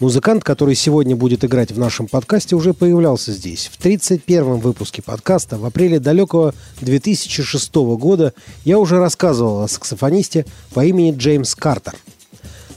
[0.00, 3.70] Музыкант, который сегодня будет играть в нашем подкасте, уже появлялся здесь.
[3.72, 8.34] В 31-м выпуске подкаста в апреле далекого 2006 года
[8.64, 11.94] я уже рассказывал о саксофонисте по имени Джеймс Картер.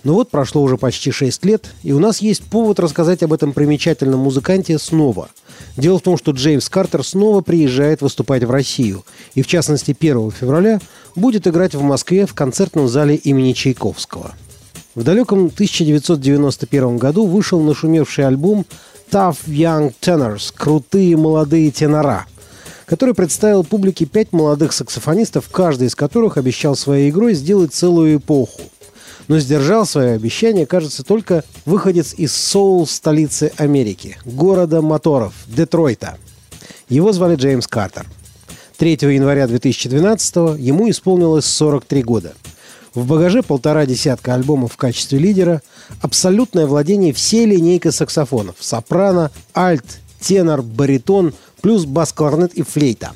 [0.04, 3.52] Но вот прошло уже почти 6 лет, и у нас есть повод рассказать об этом
[3.52, 5.30] примечательном музыканте снова.
[5.76, 10.32] Дело в том, что Джеймс Картер снова приезжает выступать в Россию, и в частности 1
[10.32, 10.80] февраля
[11.16, 14.36] будет играть в Москве в концертном зале имени Чайковского–
[14.98, 18.66] в далеком 1991 году вышел нашумевший альбом
[19.12, 22.26] Tough Young Tenors– «Крутые молодые тенора»,
[22.88, 28.60] который представил публике пять молодых саксофонистов, каждый из которых обещал своей игрой сделать целую эпоху.
[29.28, 36.18] Но сдержал свое обещание, кажется, только выходец из соул столицы Америки, города моторов, Детройта.
[36.90, 38.08] Его звали Джеймс Картер.
[38.78, 42.34] 3 января 2012 ему исполнилось 43 года–
[42.98, 45.62] в багаже полтора десятка альбомов в качестве лидера,
[46.02, 53.12] абсолютное владение всей линейкой саксофонов– сопрано, альт, тенор, баритон, плюс бас-кларнет и флейта.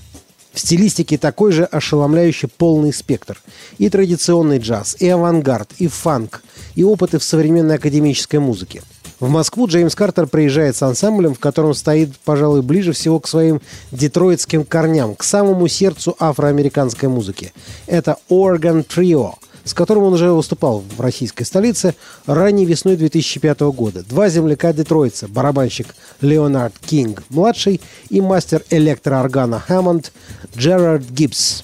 [0.54, 3.42] В стилистике такой же ошеломляющий полный спектр.
[3.80, 6.44] И традиционный джаз, и авангард, и фанк,
[6.76, 8.84] и опыты в современной академической музыке.
[9.20, 13.62] В Москву Джеймс Картер приезжает с ансамблем, в котором стоит, пожалуй, ближе всего к своим
[13.92, 17.52] детройтским корням, к самому сердцу афроамериканской музыки.
[17.88, 21.96] Это Trio– с которым он уже выступал в российской столице
[22.26, 24.04] ранней весной 2005 года.
[24.04, 30.12] Два земляка Детройтца, барабанщик Леонард Кинг, младший, и мастер электрооргана Хэммонд
[30.56, 31.64] Джерард Гибс.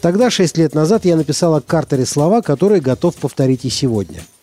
[0.00, 4.20] Тогда, шесть лет назад, я написал о Картере слова, которые готов повторить и сегодня–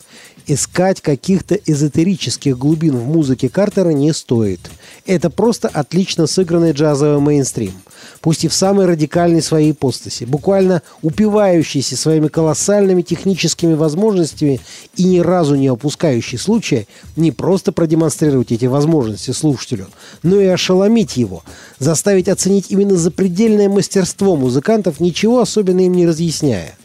[0.46, 4.60] Искать каких-то эзотерических глубин в музыке Картера не стоит.
[5.06, 7.72] Это просто отлично сыгранный джазовый мейнстрим.
[8.20, 14.60] Пусть и в самой радикальной своей ипостаси, буквально упивающийся своими колоссальными техническими возможностями
[14.98, 19.88] и ни разу не опускающий случая не просто продемонстрировать эти возможности слушателю,
[20.24, 21.44] но и ошеломить его,
[21.80, 26.78] заставить оценить именно запредельное мастерство музыкантов, ничего особенно им не разъясняя.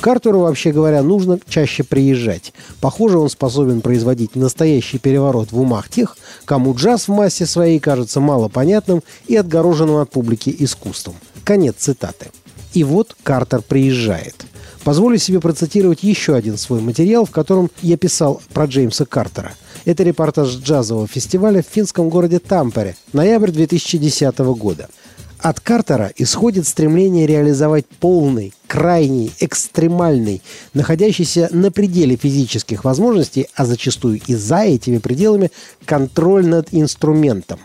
[0.00, 2.52] Картеру, вообще говоря, нужно чаще приезжать.
[2.80, 6.16] Похоже, он способен производить настоящий переворот в умах тех,
[6.46, 11.16] кому джаз в массе своей кажется малопонятным и отгороженным от публики искусством.
[11.44, 12.28] Конец цитаты.
[12.72, 14.46] И вот Картер приезжает.
[14.84, 19.52] Позволю себе процитировать еще один свой материал, в котором я писал про Джеймса Картера.
[19.84, 24.88] Это репортаж джазового фестиваля в финском городе Тампере, ноябрь 2010 года–
[25.42, 30.42] от Картера исходит стремление реализовать полный, крайний, экстремальный,
[30.74, 35.50] находящийся на пределе физических возможностей, а зачастую и за этими пределами,
[35.84, 37.58] контроль над инструментом.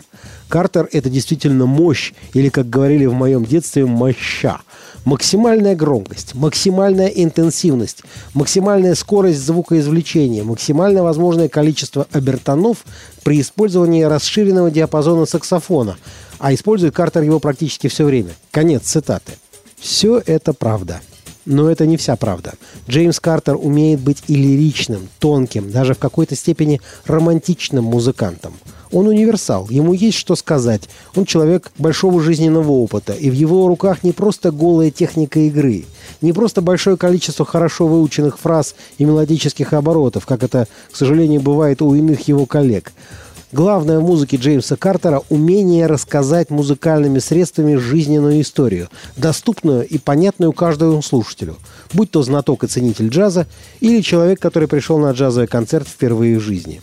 [0.47, 4.61] Картер– это действительно мощь, или, как говорили в моем детстве, моща.
[5.05, 12.85] Максимальная громкость, максимальная интенсивность, максимальная скорость звукоизвлечения, максимально возможное количество обертонов
[13.23, 15.97] при использовании расширенного диапазона саксофона–
[16.39, 18.31] а использует Картер его практически все время.
[18.51, 19.33] Конец цитаты.
[19.77, 21.01] Все это правда.
[21.45, 22.53] Но это не вся правда.
[22.89, 28.53] Джеймс Картер умеет быть и лиричным, тонким, даже в какой-то степени романтичным музыкантом.
[28.95, 30.83] Он универсал, ему есть что сказать.
[31.17, 35.83] Он человек большого жизненного опыта, и в его руках не просто голая техника игры,
[36.21, 41.81] не просто большое количество хорошо выученных фраз и мелодических оборотов, как это, к сожалению, бывает
[41.81, 42.93] у иных его коллег–
[43.51, 51.01] Главное в музыке Джеймса Картера– умение рассказать музыкальными средствами жизненную историю, доступную и понятную каждому
[51.01, 51.55] слушателю,
[51.93, 53.47] будь то знаток и ценитель джаза
[53.79, 56.81] или человек, который пришел на джазовый концерт впервые в жизни.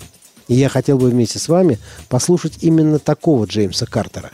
[0.52, 1.78] И я хотел бы вместе с вами
[2.10, 4.32] послушать именно такого Джеймса Картера.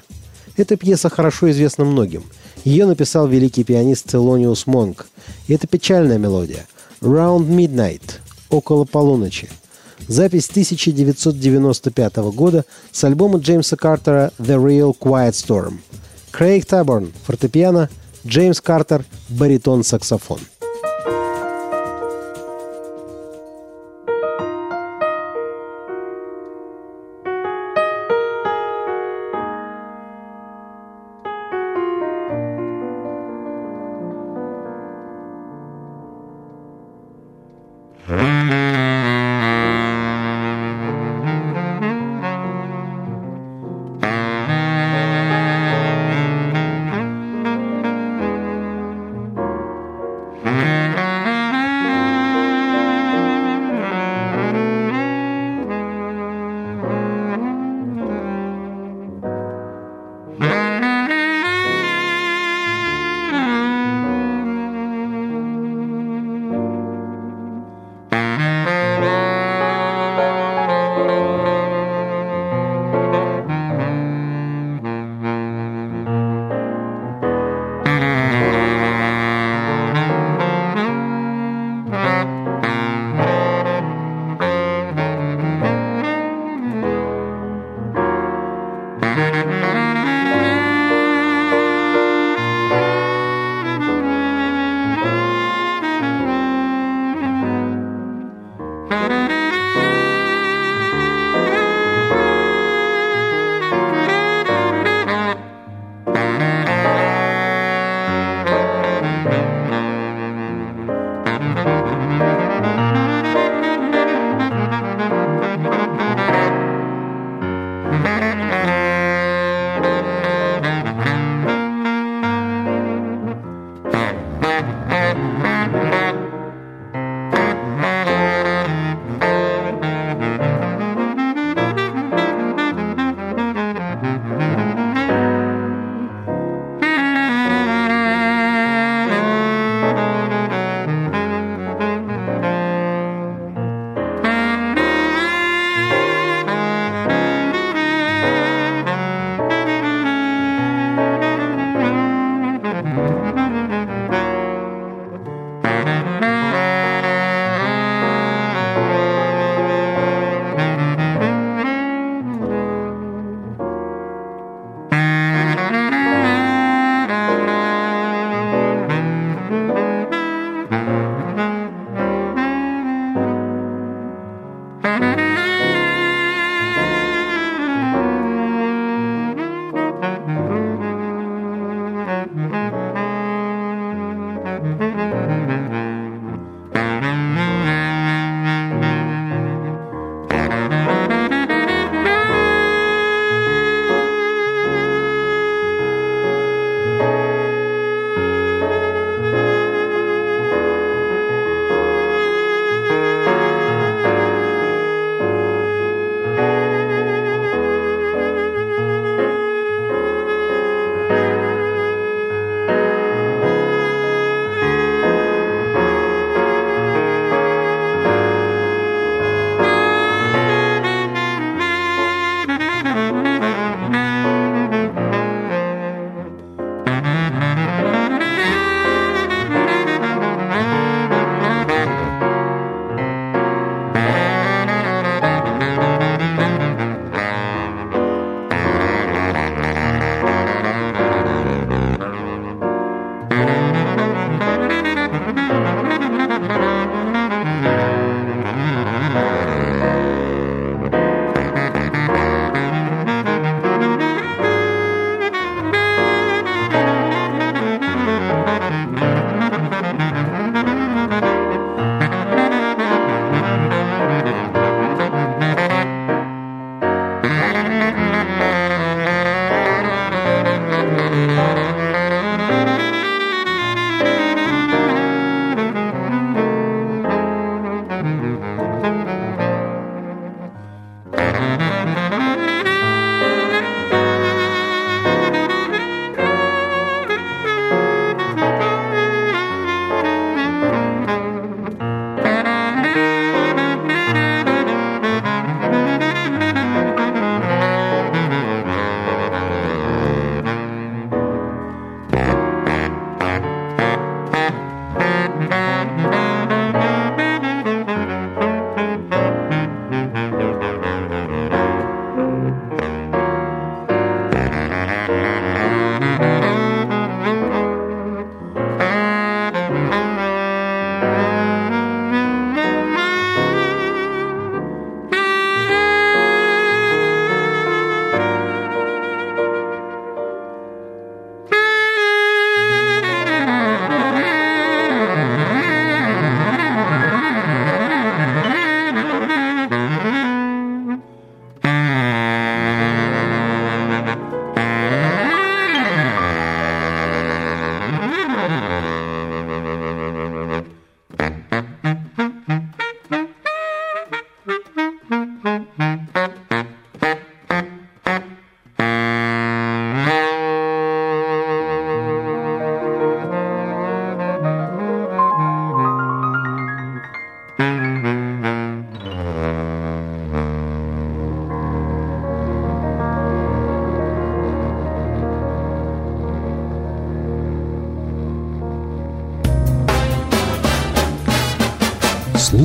[0.57, 2.25] Эта пьеса хорошо известна многим.
[2.65, 5.07] Ее написал великий пианист Целониус Монк.
[5.47, 6.67] И это печальная мелодия.
[7.01, 8.03] «Round Midnight»–
[8.51, 9.49] «Около полуночи».
[10.09, 15.79] Запись 1995 года с альбома Джеймса Картера «The Real Quiet Storm».
[16.33, 17.91] Крейг Таборн– фортепиано,
[18.27, 20.41] Джеймс Картер– баритон-саксофон.